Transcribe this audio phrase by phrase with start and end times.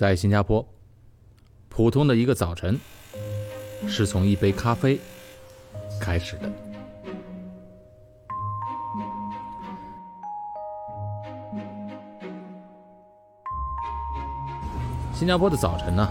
[0.00, 0.66] 在新加坡，
[1.68, 2.80] 普通的一个早晨
[3.86, 4.98] 是从一杯咖啡
[6.00, 6.50] 开始的。
[15.12, 16.08] 新加坡的早晨呢，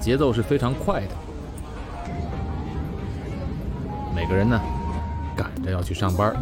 [0.00, 1.08] 节奏是非常快的，
[4.14, 4.60] 每个人呢
[5.36, 6.32] 赶着要去上班。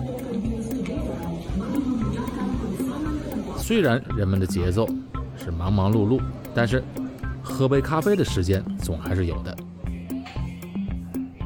[3.57, 4.87] 虽然人们的节奏
[5.43, 6.21] 是忙忙碌碌，
[6.55, 6.83] 但是
[7.43, 9.57] 喝杯咖啡的时间总还是有的。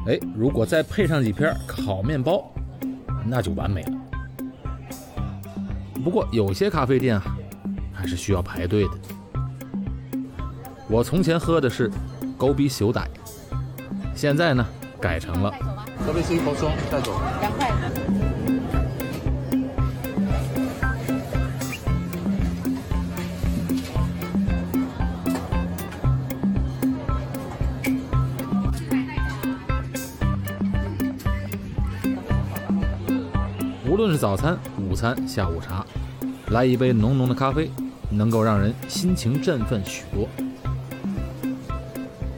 [0.07, 2.49] 哎，如果再配上几片烤面包，
[3.25, 3.91] 那就完美了。
[6.03, 7.37] 不过有些咖啡店啊，
[7.93, 8.91] 还是需要排队的。
[10.87, 11.91] 我从前喝的是
[12.37, 13.05] 狗比修歹，
[14.15, 14.65] 现在呢
[15.01, 15.53] 改成了
[16.05, 17.19] 这边是一口钟，带走。
[17.41, 18.16] 两块。
[34.17, 35.85] 早餐、午餐、下午茶，
[36.49, 37.69] 来一杯浓浓的咖啡，
[38.09, 40.27] 能够让人心情振奋许多。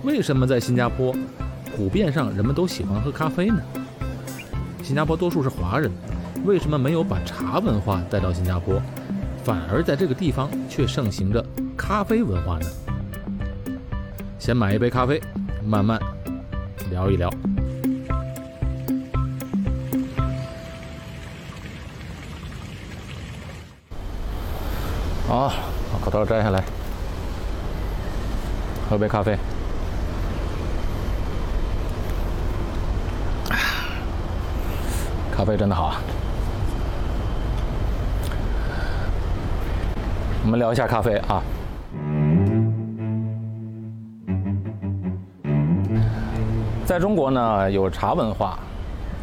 [0.03, 1.15] 为什么在新加坡，
[1.75, 3.61] 普遍上人们都喜欢喝咖啡呢？
[4.83, 5.89] 新加坡多数是华人，
[6.45, 8.81] 为什么没有把茶文化带到新加坡，
[9.43, 11.45] 反而在这个地方却盛行着
[11.77, 12.65] 咖啡文化呢？
[14.37, 15.21] 先买一杯咖啡，
[15.63, 15.99] 慢慢
[16.89, 17.29] 聊一聊。
[25.29, 25.53] 好，
[25.93, 26.63] 把口罩摘下来，
[28.89, 29.37] 喝杯咖啡。
[35.31, 36.01] 咖啡真的好啊！
[40.43, 41.43] 我们聊一下咖啡啊。
[46.87, 48.57] 在中国呢，有茶文化；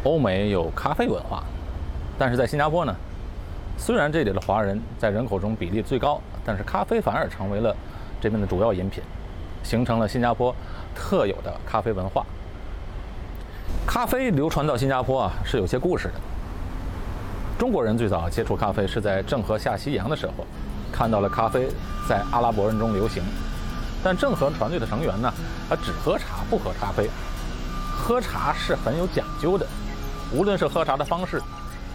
[0.05, 1.43] 欧美有咖啡文化。
[2.17, 2.95] 但是在新加坡呢，
[3.77, 7.75] 虽然这里的华人在人口中比例最高，但是咖啡反而成为了
[8.19, 9.03] 这边的主要饮品，
[9.63, 10.53] 形成了新加坡
[10.95, 12.25] 特有的咖啡文化。
[13.85, 16.13] 咖啡流传到新加坡啊，是有些故事的。
[17.57, 20.45] 中国人最早接触咖啡是在郑和下西洋的时候，
[20.91, 21.67] 看到了咖啡
[22.09, 23.23] 在阿拉伯人中流行。
[24.03, 25.31] 但郑和船队的成员呢，
[25.69, 27.09] 他只喝茶不喝咖啡。
[27.95, 29.65] 喝茶是很有讲究的，
[30.33, 31.41] 无论是喝茶的方式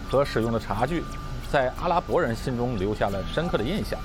[0.09, 1.03] 和使用的茶具，
[1.53, 3.99] 在阿拉伯人心中留下了深刻的印象。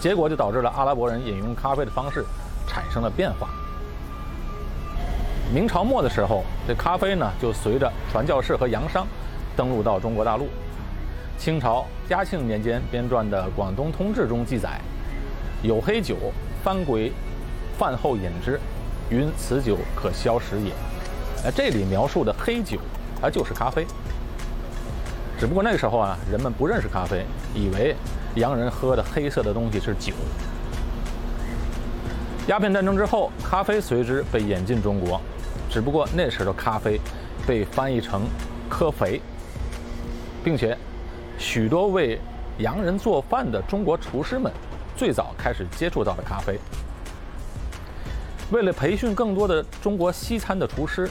[0.00, 2.24] 结果就导致了阿拉伯人饮用咖啡的方式
[2.66, 3.50] 产生了变化。
[5.54, 9.06] 明朝末的时候，这咖啡呢就随着传教士和洋商
[9.56, 10.48] 登陆到中国大陆。
[11.38, 14.80] 清朝嘉庆年间编撰的《广东通志》中记载
[15.62, 16.16] ：“有黑酒，
[16.64, 17.12] 番鬼
[17.78, 18.58] 饭后饮之，
[19.08, 20.72] 云此酒可消食也。”
[21.46, 22.76] 哎，这里描述的黑酒
[23.22, 23.86] 啊就是咖啡。
[25.40, 27.24] 只不过那个时候啊，人们不认识咖啡，
[27.54, 27.96] 以为
[28.34, 30.12] 洋人喝的黑色的东西是酒。
[32.46, 35.18] 鸦片战争之后，咖啡随之被引进中国。
[35.70, 37.00] 只不过那时的咖啡
[37.46, 38.26] 被翻译成
[38.68, 39.18] “科肥”，
[40.44, 40.76] 并且
[41.38, 42.20] 许多为
[42.58, 44.52] 洋人做饭的中国厨师们
[44.94, 46.58] 最早开始接触到了咖啡。
[48.50, 51.08] 为了培训更多的中国西餐的厨师，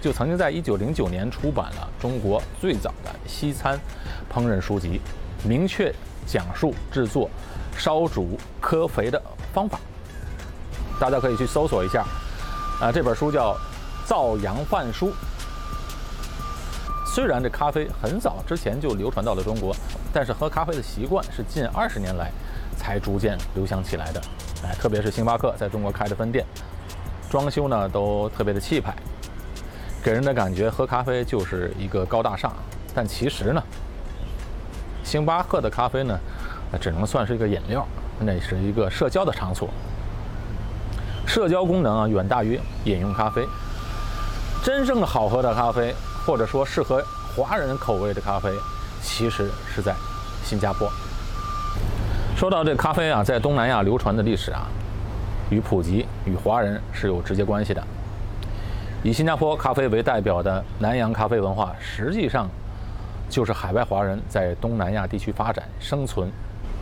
[0.00, 3.78] 就曾经在1909年出版了中国最早的西餐
[4.32, 5.00] 烹饪书籍，
[5.44, 5.94] 明确
[6.26, 7.28] 讲述制作
[7.76, 9.20] 烧煮科肥的
[9.52, 9.78] 方法。
[10.98, 12.04] 大家可以去搜索一下。
[12.80, 13.52] 啊，这本书叫
[14.06, 15.08] 《造洋饭书》。
[17.14, 19.74] 虽然这咖啡很早之前就流传到了中国，
[20.12, 22.30] 但是喝咖啡的习惯是近二十年来
[22.76, 24.22] 才逐渐流行起来的。
[24.62, 26.46] 哎，特别是星巴克在中国开的分店，
[27.28, 28.94] 装修呢都特别的气派，
[30.02, 32.52] 给人的感觉喝咖啡就是一个高大上。
[32.94, 33.62] 但其实呢，
[35.04, 36.18] 星巴克的咖啡呢，
[36.80, 37.86] 只能算是一个饮料，
[38.18, 39.68] 那是一个社交的场所。
[41.26, 43.46] 社交功能啊，远大于饮用咖啡。
[44.64, 45.94] 真正好喝的咖啡，
[46.26, 47.02] 或者说适合
[47.36, 48.50] 华人口味的咖啡，
[49.00, 49.94] 其实是在
[50.44, 50.90] 新加坡。
[52.36, 54.66] 说到这咖啡啊，在东南亚流传的历史啊，
[55.50, 57.82] 与普及与华人是有直接关系的。
[59.02, 62.48] 以新加坡咖啡为代表的南洋咖啡文化，实际上
[63.28, 66.30] 就是海外华人在东南亚地区发展、生存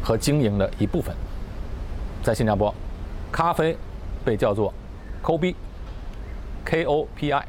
[0.03, 1.15] 和经营的一部分。
[2.23, 2.75] 在新加坡，
[3.31, 3.77] 咖啡。
[4.25, 4.75] 被叫做
[5.23, 7.47] “Kopi”，K-O-P-I。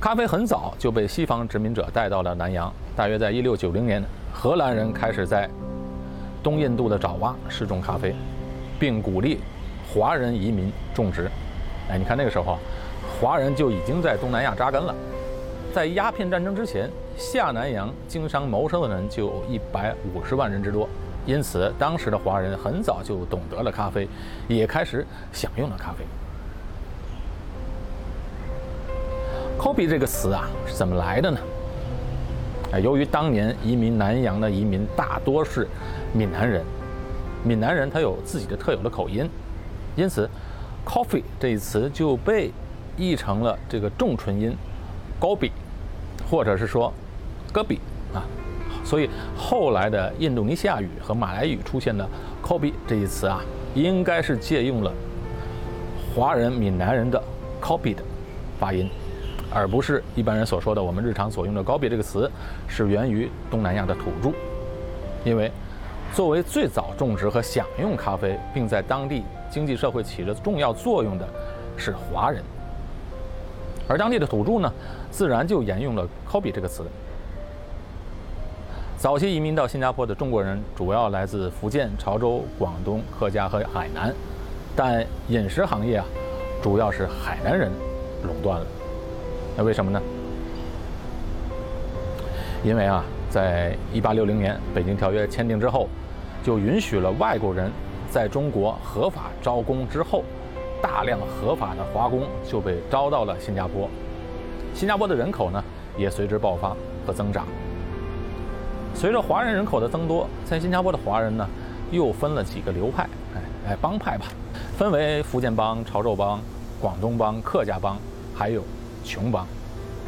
[0.00, 5.50] 咖啡很早就被西方殖民者带到了南洋，大约在1690年，荷兰人开始在
[6.42, 8.14] 东印度的爪哇试种咖啡，
[8.78, 9.40] 并鼓励
[9.92, 11.30] 华人移民种植。
[11.92, 12.58] 哎，你看那个时候啊，
[13.20, 14.94] 华人就已经在东南亚扎根了。
[15.74, 20.88] 在鸦片战争之前，下南洋经商谋生的人就有一百五十万人之多。
[21.26, 24.08] 因此，当时的华人很早就懂得了咖啡，
[24.48, 26.04] 也开始享用了咖啡。
[29.58, 31.38] “coffee” 这个词啊是怎么来的呢？
[32.72, 35.68] 啊，由于当年移民南洋的移民大多是
[36.14, 36.64] 闽南人，
[37.44, 39.28] 闽南人他有自己的特有的口音，
[39.94, 40.28] 因此
[40.86, 42.50] “coffee” 这一词就被
[42.96, 44.56] 译成了这个重唇音
[45.20, 45.50] “gobi”，
[46.30, 46.92] 或者是说
[47.52, 47.78] “gobi”
[48.14, 48.24] 啊。
[48.84, 52.08] 所以后来的印度尼西亚语和马来语出现的
[52.42, 53.40] “coffee” 这一词啊，
[53.74, 54.92] 应该是借用了
[56.14, 57.22] 华人闽南人的
[57.60, 58.02] “coffee” 的
[58.58, 58.88] 发音。
[59.54, 62.30] 而不是一般人所说的我们日常所用的“高比”这个词，
[62.66, 64.32] 是源于东南亚的土著。
[65.26, 65.52] 因为
[66.14, 71.26] 作为最早种植和享用咖啡，并在当地经济社会起着重要作用的，
[71.76, 72.42] 是华人。
[73.88, 74.72] 而当地的土著呢，
[75.10, 76.84] 自然就沿用了“Kobe ”这个词。
[78.98, 84.14] 早期移民到新加坡的中国人，主要来自福建、潮州、广东、客家和海南，
[84.76, 86.04] 但饮食行业啊，
[86.62, 87.70] 主要是海南人
[88.24, 88.66] 垄断了。
[89.56, 90.00] 那为什么呢？
[92.62, 95.88] 因为啊，在一八六零年《北京条约》签订之后，
[96.44, 97.72] 就允许了外国人
[98.10, 100.22] 在中国合法招工之后，
[100.82, 103.88] 大量合法的华工就被招到了新加坡，
[104.74, 105.64] 新加坡的人口呢
[105.96, 106.76] 也随之爆发
[107.06, 107.46] 和增长。
[108.94, 111.48] 随着华人人口的增多，在新加坡的华人呢
[111.90, 113.04] 又分了几个流派，
[113.34, 114.26] 哎哎帮派吧，
[114.76, 116.38] 分为福建帮、潮州帮、
[116.78, 117.96] 广东帮、客家帮，
[118.34, 118.62] 还有。
[119.04, 119.44] 琼帮，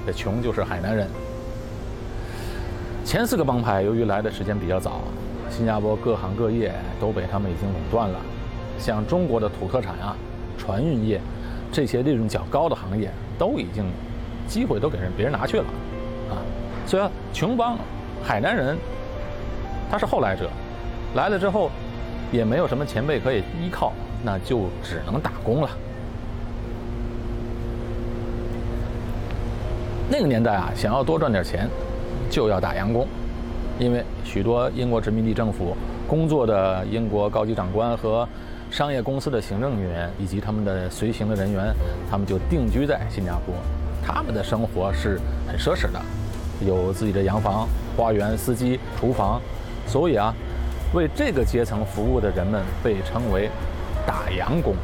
[0.06, 1.08] 这琼就是海南人。
[3.04, 5.02] 前四个帮派由于来的时间比较早，
[5.50, 8.18] 新加坡各行各业都被他们已经垄断了。
[8.78, 10.16] 像中国的土特产啊、
[10.56, 11.20] 船运业
[11.70, 13.84] 这些利润较高的行业，都已经
[14.48, 15.64] 机会都给人别人拿去了
[16.30, 16.40] 啊。
[16.86, 17.02] 所以
[17.32, 17.76] 琼帮
[18.24, 18.76] 海南人
[19.90, 20.48] 他是后来者，
[21.14, 21.70] 来了之后
[22.32, 23.92] 也没有什么前辈可以依靠，
[24.24, 25.68] 那就只能打工了。
[30.10, 31.68] 那个年代啊，想要多赚点钱，
[32.30, 33.06] 就要打洋工，
[33.78, 35.76] 因为许多英国殖民地政府
[36.08, 38.28] 工作的英国高级长官和
[38.70, 41.74] 商业公司的行政人员以及他们的随行的人员，
[42.10, 43.54] 他们就定居在新加坡，
[44.04, 46.00] 他们的生活是很奢侈的，
[46.66, 49.40] 有自己的洋房、花园、司机、厨房，
[49.86, 50.34] 所以啊，
[50.92, 53.48] 为这个阶层服务的人们被称为
[54.06, 54.74] 打洋工。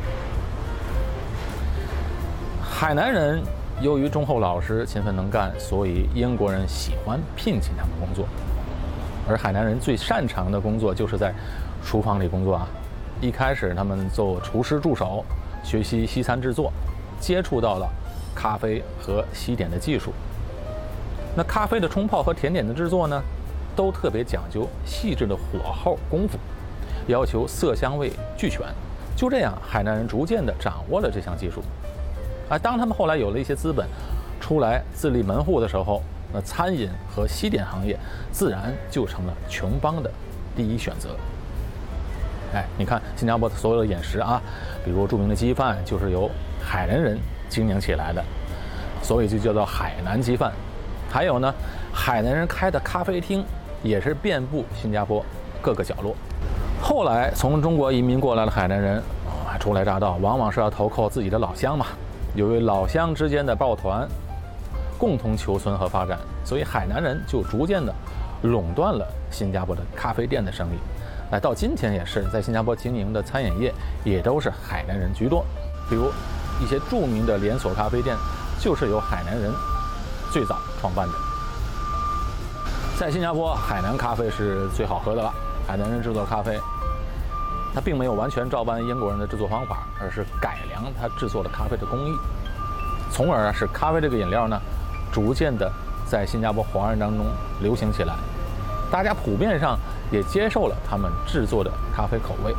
[2.62, 3.42] 海南人。
[3.80, 8.26] 由于忠厚老实、勤奋能干，所以英国人喜欢聘请他们工作。
[9.26, 11.32] 而海南人最擅长的工作就是在
[11.82, 12.68] 厨房里工作啊。
[13.22, 15.24] 一开始，他们做厨师助手，
[15.64, 16.70] 学习西餐制作，
[17.18, 17.88] 接触到了
[18.34, 20.12] 咖啡和西点的技术。
[21.34, 23.22] 那咖啡的冲泡和甜点的制作呢，
[23.74, 26.36] 都特别讲究细致的火候功夫，
[27.06, 28.60] 要求色香味俱全。
[29.16, 31.62] 就这样，海南人逐渐地掌握了这项技术。
[32.50, 33.86] 啊当他们后来有了一些资本，
[34.40, 36.02] 出来自立门户的时候，
[36.34, 37.96] 那餐饮和西点行业
[38.32, 40.10] 自然就成了琼邦的
[40.56, 41.10] 第一选择。
[42.52, 44.42] 哎，你看新加坡的所有的饮食啊，
[44.84, 46.28] 比如著名的鸡饭就是由
[46.60, 47.16] 海南人
[47.48, 48.20] 经营起来的，
[49.00, 50.52] 所以就叫做海南鸡饭。
[51.08, 51.54] 还有呢，
[51.92, 53.44] 海南人开的咖啡厅
[53.84, 55.24] 也是遍布新加坡
[55.62, 56.16] 各个角落。
[56.82, 59.00] 后来从中国移民过来的海南人，
[59.60, 61.86] 初来乍到，往往是要投靠自己的老乡嘛。
[62.34, 64.08] 由于老乡之间的抱团，
[64.96, 67.92] 共同求存和发展，所以海南人就逐渐的
[68.42, 70.78] 垄断了新加坡的咖啡店的生意。
[71.32, 75.44] 哎，到今天也是，在新加坡经营的餐饮业也都是海南人居多。
[75.88, 76.12] 比如
[76.60, 78.16] 一些著名的连锁咖啡店，
[78.60, 79.52] 就是由海南人
[80.32, 81.14] 最早创办的。
[82.98, 85.32] 在新加坡，海南咖啡是最好喝的了。
[85.66, 86.58] 海南人制作咖啡。
[87.74, 92.16] 它并没有完全照搬英国人的制作方法，而是改良它制作的咖啡的工艺，
[93.10, 94.60] 从而使咖啡这个饮料呢，
[95.12, 95.70] 逐渐的
[96.04, 97.26] 在新加坡华人当中
[97.60, 98.14] 流行起来，
[98.90, 99.78] 大家普遍上
[100.10, 102.54] 也接受了他们制作的咖啡口味。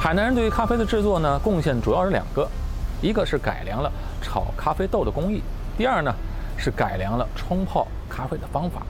[0.00, 2.48] 海南人对于咖啡的制作呢，贡献主要是两个，
[3.02, 3.90] 一个是改良了
[4.22, 5.42] 炒咖啡豆的工艺，
[5.76, 6.14] 第二呢
[6.56, 8.82] 是改良了冲泡咖啡的方法。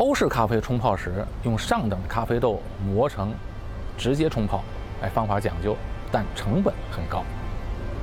[0.00, 3.34] 欧式咖啡冲泡时用上等咖啡豆磨成，
[3.98, 4.64] 直接冲泡，
[5.02, 5.76] 哎，方法讲究，
[6.10, 7.22] 但成本很高。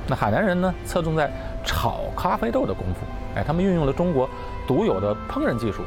[0.06, 1.28] 那海南人呢，侧重在
[1.64, 3.00] 炒咖啡豆的功夫，
[3.34, 4.30] 哎，他们运用了中国
[4.64, 5.82] 独有的烹饪技术，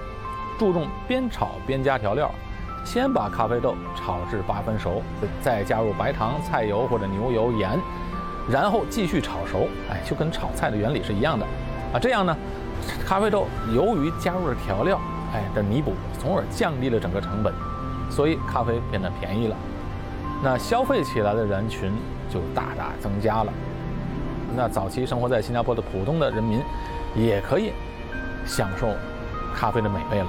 [0.60, 2.30] 注重边炒边加调料，
[2.84, 5.02] 先把咖啡豆炒至八分熟，
[5.42, 7.80] 再加入白糖、菜油或者牛油、盐，
[8.50, 9.66] 然后继续炒熟。
[9.90, 11.46] 哎，就跟炒菜的原理是一样的。
[11.94, 12.36] 啊，这样呢，
[13.08, 15.00] 咖啡豆由于加入了调料，
[15.34, 17.54] 哎的弥补，从而降低了整个成本，
[18.10, 19.56] 所以咖啡变得便宜了。
[20.44, 21.92] 那消费起来的人群
[22.30, 23.54] 就大大增加了。
[24.56, 26.62] 那早期生活在新加坡的普通的人民，
[27.16, 27.72] 也可以
[28.46, 28.90] 享受
[29.56, 30.28] 咖啡的美味了，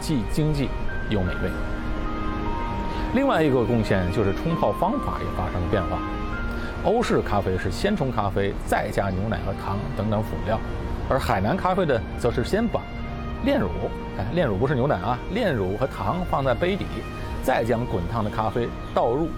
[0.00, 0.68] 既经济
[1.10, 1.50] 又美味。
[3.14, 5.98] 另外一个贡献就是冲泡方法也发生了变化。
[6.84, 10.58] 欧式咖啡是先冲咖啡，再加牛奶和糖等等辅料，
[11.08, 12.80] 而海南咖啡的则是先把
[13.44, 13.68] 炼乳，
[14.18, 16.86] 哎，炼乳不是牛奶啊，炼乳和糖放在杯底，
[17.42, 19.28] 再将滚烫的咖啡倒入。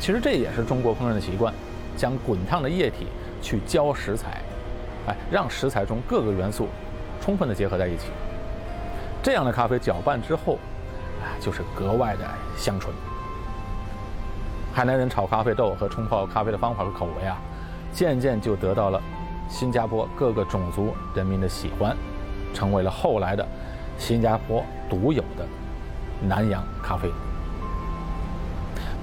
[0.00, 1.52] 其实这也是中国烹饪的习惯，
[1.96, 3.06] 将滚烫的液体
[3.42, 4.40] 去浇食材，
[5.06, 6.68] 哎，让食材中各个元素
[7.20, 8.08] 充分的结合在一起。
[9.22, 10.58] 这样的咖啡搅拌之后，
[11.22, 12.24] 哎，就是格外的
[12.56, 12.94] 香醇。
[14.72, 17.38] 海南人炒咖啡豆和冲泡咖啡的方法和口味啊，
[17.92, 19.00] 渐渐就得到了
[19.48, 21.96] 新加坡各个种族人民的喜欢，
[22.52, 23.46] 成为了后来的
[23.98, 25.46] 新加坡独有的
[26.20, 27.10] 南洋咖啡。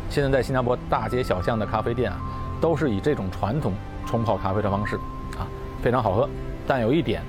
[0.09, 2.19] 现在在新加坡大街小巷的咖啡店啊，
[2.62, 3.73] 都是以这种传统
[4.05, 4.95] 冲泡咖啡的方式
[5.38, 5.47] 啊，
[5.81, 6.29] 非常好喝。
[6.67, 7.21] 但有一点，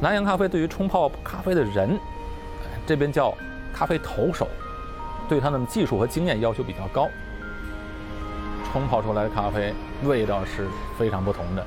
[0.00, 1.98] 南洋咖啡对于冲泡咖啡的人，
[2.86, 3.34] 这边叫
[3.72, 4.48] 咖啡投手。
[5.28, 7.08] 对他们技术和经验要求比较高，
[8.72, 10.66] 冲泡出来的咖啡味道是
[10.98, 11.64] 非常不同的，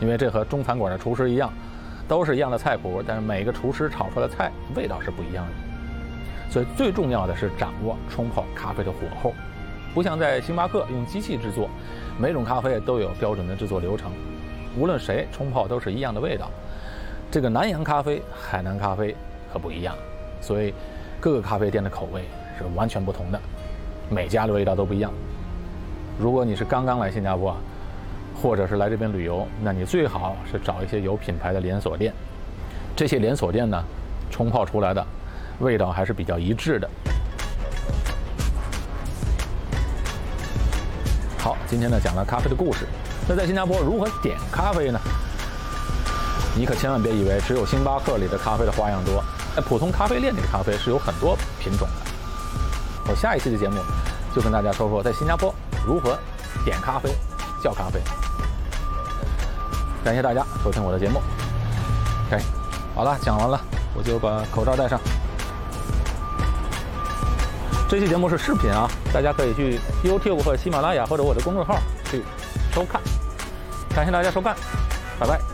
[0.00, 1.52] 因为这和中餐馆的厨师一样，
[2.08, 5.52] 都是一样的菜谱，但是每个厨师炒出来的菜味道是不一样的。
[6.50, 9.32] 所以最重要的是掌握冲泡咖啡的火候，
[9.94, 11.68] 不像在星巴克用机器制作，
[12.18, 14.12] 每种咖啡都有标准的制作流程，
[14.76, 16.50] 无论谁冲泡都是一样的味道。
[17.30, 19.16] 这个南洋咖啡、海南咖啡
[19.52, 19.94] 可不一样，
[20.40, 20.74] 所以
[21.20, 22.22] 各个咖啡店的口味。
[22.58, 23.40] 是完全不同的，
[24.10, 25.10] 每家的味道都不一样。
[26.18, 27.56] 如果你是刚刚来新加坡，
[28.40, 32.12] 或者是来这边旅游，那你最好是找一些有品牌的连锁店。
[32.94, 33.82] 这些连锁店呢，
[34.30, 35.04] 冲泡出来的
[35.60, 36.88] 味道还是比较一致的。
[41.38, 42.86] 好，今天呢讲了咖啡的故事。
[43.28, 45.00] 那在新加坡如何点咖啡呢？
[46.54, 49.24] 你可千万别以为只有星巴克里的咖啡的花样多，
[49.56, 53.10] 在普通咖啡店里的咖啡是有很多品种的。
[53.10, 53.80] 我下一期的节目
[54.34, 55.54] 就跟大家说说在新加坡
[55.86, 56.18] 如何
[56.64, 57.08] 点咖啡、
[57.62, 58.00] 叫咖啡。
[60.04, 61.22] 感谢大家收听我的节目。
[62.26, 62.42] OK，
[62.94, 63.60] 好了，讲完了，
[63.94, 64.98] 我就把口罩戴上。
[67.88, 71.78] 这期节目是视频啊，大家可以去 YouTube 或者喜马拉雅或者我的公众号
[72.10, 72.24] 去
[72.74, 73.00] 收看。
[73.94, 74.56] 感谢大家收看，
[75.20, 75.51] 拜拜。